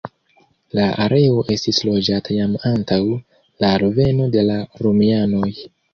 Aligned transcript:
La 0.77 0.85
areo 1.03 1.43
estis 1.57 1.81
loĝata 1.89 2.37
jam 2.37 2.55
antaŭ 2.71 2.99
la 3.65 3.73
alveno 3.81 4.29
de 4.37 4.47
la 4.51 4.57
romianoj. 4.87 5.53